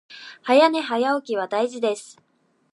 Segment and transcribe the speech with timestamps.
[0.43, 2.17] 早寝早起きは大事です